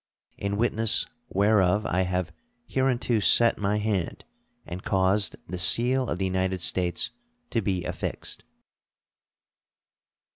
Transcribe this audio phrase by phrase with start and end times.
[0.35, 2.31] In witness whereof I have
[2.65, 4.25] hereunto set my hand
[4.65, 7.11] and caused the seal of the United States
[7.51, 8.43] to be affixed.